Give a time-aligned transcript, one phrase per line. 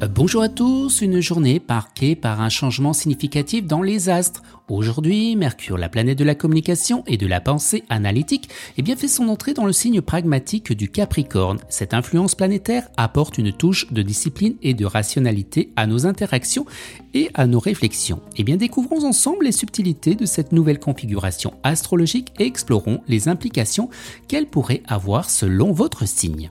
[0.00, 4.42] Bonjour à tous, une journée marquée par un changement significatif dans les astres.
[4.68, 9.28] Aujourd'hui, Mercure, la planète de la communication et de la pensée analytique, eh fait son
[9.28, 11.60] entrée dans le signe pragmatique du Capricorne.
[11.68, 16.66] Cette influence planétaire apporte une touche de discipline et de rationalité à nos interactions
[17.14, 18.20] et à nos réflexions.
[18.36, 23.88] Eh bien, découvrons ensemble les subtilités de cette nouvelle configuration astrologique et explorons les implications
[24.26, 26.50] qu'elle pourrait avoir selon votre signe.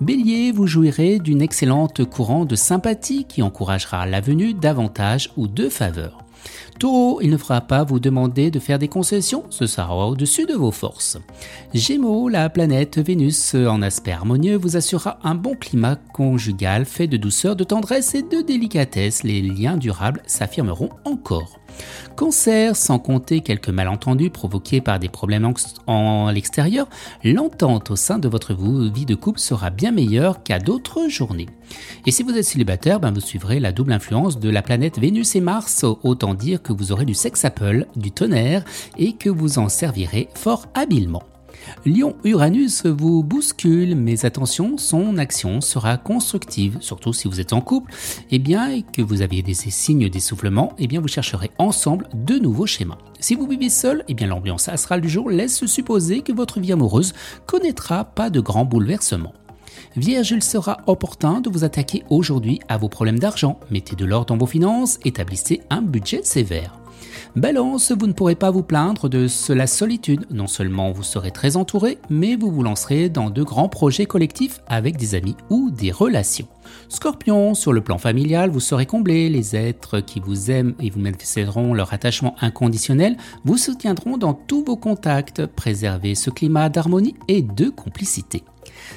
[0.00, 4.54] Bélier, vous jouirez d'une excellente courant de sympathie qui encouragera la venue
[5.36, 6.18] ou de faveurs.
[6.78, 10.54] Taureau, il ne fera pas vous demander de faire des concessions, ce sera au-dessus de
[10.54, 11.18] vos forces.
[11.74, 17.16] Gémeaux, la planète Vénus en aspect harmonieux vous assurera un bon climat conjugal fait de
[17.16, 19.22] douceur, de tendresse et de délicatesse.
[19.22, 21.61] Les liens durables s'affirmeront encore.
[22.16, 25.52] Cancer, sans compter quelques malentendus provoqués par des problèmes
[25.86, 26.88] en l'extérieur,
[27.24, 31.48] l'entente au sein de votre vie de couple sera bien meilleure qu'à d'autres journées.
[32.06, 35.34] Et si vous êtes célibataire, ben vous suivrez la double influence de la planète Vénus
[35.36, 38.64] et Mars, autant dire que vous aurez du sex apple, du tonnerre,
[38.98, 41.22] et que vous en servirez fort habilement.
[41.84, 47.92] Lion-Uranus vous bouscule, mais attention, son action sera constructive, surtout si vous êtes en couple,
[48.30, 51.50] et eh bien, et que vous aviez des signes d'essoufflement, et eh bien, vous chercherez
[51.58, 52.98] ensemble de nouveaux schémas.
[53.20, 56.60] Si vous vivez seul, et eh bien, l'ambiance astrale du jour laisse supposer que votre
[56.60, 57.14] vie amoureuse
[57.46, 59.34] connaîtra pas de grands bouleversements.
[59.96, 63.60] Vierge, il sera opportun de vous attaquer aujourd'hui à vos problèmes d'argent.
[63.70, 66.81] Mettez de l'ordre dans vos finances, établissez un budget sévère.
[67.36, 70.26] Balance, vous ne pourrez pas vous plaindre de la solitude.
[70.30, 74.60] Non seulement vous serez très entouré, mais vous vous lancerez dans de grands projets collectifs
[74.66, 76.48] avec des amis ou des relations.
[76.88, 79.28] Scorpion, sur le plan familial, vous serez comblé.
[79.28, 84.64] Les êtres qui vous aiment et vous manifesteront leur attachement inconditionnel vous soutiendront dans tous
[84.64, 85.46] vos contacts.
[85.46, 88.44] Préservez ce climat d'harmonie et de complicité.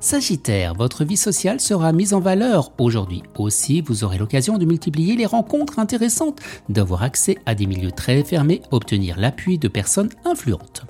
[0.00, 3.22] Sagittaire, votre vie sociale sera mise en valeur aujourd'hui.
[3.38, 8.22] Aussi, vous aurez l'occasion de multiplier les rencontres intéressantes, d'avoir accès à des milieux très
[8.24, 10.84] fermés, obtenir l'appui de personnes influentes.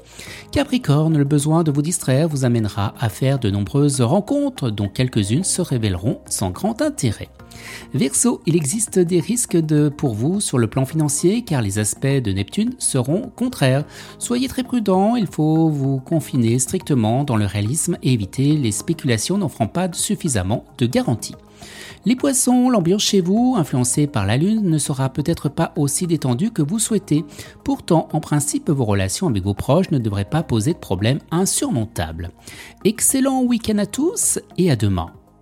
[0.53, 5.45] Capricorne, le besoin de vous distraire vous amènera à faire de nombreuses rencontres dont quelques-unes
[5.45, 7.29] se révéleront sans grand intérêt.
[7.95, 9.61] Verseau, il existe des risques
[9.97, 13.85] pour vous sur le plan financier car les aspects de Neptune seront contraires.
[14.19, 19.39] Soyez très prudent, il faut vous confiner strictement dans le réalisme et éviter les spéculations
[19.39, 21.35] n'offrant pas suffisamment de garanties.
[22.07, 26.51] Les poissons, l'ambiance chez vous, influencée par la lune, ne sera peut-être pas aussi détendue
[26.51, 27.25] que vous souhaitez.
[27.63, 32.31] Pourtant, en principe, vos relations avec vos proches ne devraient pas poser de problèmes insurmontables.
[32.85, 35.13] Excellent week-end à tous et à demain.